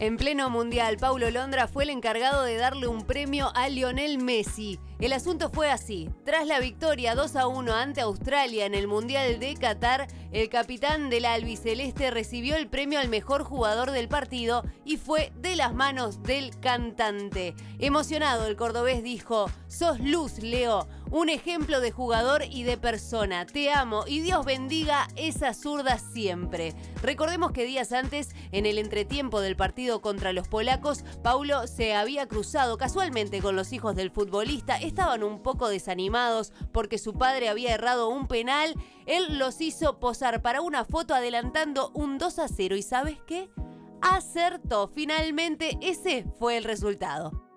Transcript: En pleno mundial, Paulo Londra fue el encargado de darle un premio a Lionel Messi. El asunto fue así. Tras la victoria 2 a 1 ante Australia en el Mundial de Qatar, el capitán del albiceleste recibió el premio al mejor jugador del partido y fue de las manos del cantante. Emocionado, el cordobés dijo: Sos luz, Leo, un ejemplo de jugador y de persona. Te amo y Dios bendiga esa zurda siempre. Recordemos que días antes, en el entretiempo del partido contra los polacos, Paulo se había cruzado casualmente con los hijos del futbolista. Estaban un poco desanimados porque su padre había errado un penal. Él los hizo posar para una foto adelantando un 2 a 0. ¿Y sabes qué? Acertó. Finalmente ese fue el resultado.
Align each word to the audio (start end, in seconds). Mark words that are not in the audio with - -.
En 0.00 0.16
pleno 0.16 0.48
mundial, 0.48 0.96
Paulo 0.96 1.28
Londra 1.28 1.66
fue 1.66 1.82
el 1.82 1.90
encargado 1.90 2.44
de 2.44 2.56
darle 2.56 2.86
un 2.86 3.02
premio 3.02 3.50
a 3.56 3.68
Lionel 3.68 4.18
Messi. 4.18 4.78
El 5.00 5.12
asunto 5.12 5.50
fue 5.50 5.72
así. 5.72 6.08
Tras 6.24 6.46
la 6.46 6.60
victoria 6.60 7.16
2 7.16 7.34
a 7.34 7.48
1 7.48 7.74
ante 7.74 8.00
Australia 8.00 8.64
en 8.64 8.76
el 8.76 8.86
Mundial 8.86 9.40
de 9.40 9.54
Qatar, 9.54 10.06
el 10.30 10.48
capitán 10.48 11.10
del 11.10 11.24
albiceleste 11.24 12.12
recibió 12.12 12.54
el 12.54 12.68
premio 12.68 13.00
al 13.00 13.08
mejor 13.08 13.42
jugador 13.42 13.90
del 13.90 14.06
partido 14.06 14.62
y 14.84 14.98
fue 14.98 15.32
de 15.36 15.56
las 15.56 15.74
manos 15.74 16.22
del 16.22 16.56
cantante. 16.60 17.56
Emocionado, 17.80 18.46
el 18.46 18.54
cordobés 18.54 19.02
dijo: 19.02 19.50
Sos 19.66 19.98
luz, 19.98 20.38
Leo, 20.38 20.86
un 21.10 21.28
ejemplo 21.28 21.80
de 21.80 21.90
jugador 21.90 22.42
y 22.50 22.64
de 22.64 22.76
persona. 22.76 23.46
Te 23.46 23.70
amo 23.70 24.04
y 24.06 24.20
Dios 24.20 24.44
bendiga 24.44 25.08
esa 25.16 25.54
zurda 25.54 25.98
siempre. 25.98 26.74
Recordemos 27.02 27.52
que 27.52 27.64
días 27.64 27.92
antes, 27.92 28.30
en 28.52 28.66
el 28.66 28.78
entretiempo 28.78 29.40
del 29.40 29.56
partido 29.56 30.00
contra 30.00 30.32
los 30.32 30.48
polacos, 30.48 31.04
Paulo 31.22 31.66
se 31.66 31.94
había 31.94 32.26
cruzado 32.26 32.76
casualmente 32.76 33.40
con 33.40 33.56
los 33.56 33.72
hijos 33.72 33.96
del 33.96 34.10
futbolista. 34.10 34.76
Estaban 34.76 35.22
un 35.22 35.42
poco 35.42 35.68
desanimados 35.68 36.52
porque 36.72 36.98
su 36.98 37.14
padre 37.14 37.48
había 37.48 37.74
errado 37.74 38.08
un 38.08 38.26
penal. 38.26 38.74
Él 39.06 39.38
los 39.38 39.60
hizo 39.60 39.98
posar 39.98 40.42
para 40.42 40.60
una 40.60 40.84
foto 40.84 41.14
adelantando 41.14 41.90
un 41.94 42.18
2 42.18 42.38
a 42.38 42.48
0. 42.48 42.76
¿Y 42.76 42.82
sabes 42.82 43.18
qué? 43.26 43.48
Acertó. 44.00 44.88
Finalmente 44.88 45.78
ese 45.80 46.26
fue 46.38 46.56
el 46.56 46.64
resultado. 46.64 47.47